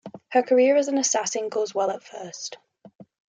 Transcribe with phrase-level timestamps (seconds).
[0.29, 2.57] Her career as an assassin goes well at first.